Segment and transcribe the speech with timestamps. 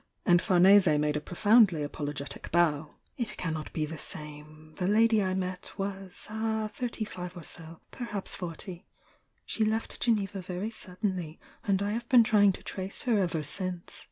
[0.25, 4.73] "—and Farnese made a profoundly apologetic bow— "it cannot be the same.
[4.79, 8.87] The lady I met was— ah!— thirty five or so— perhaps forty.
[9.45, 13.43] She left Geneva very suddenly, and I have been try ing to trace her ever
[13.43, 13.99] since."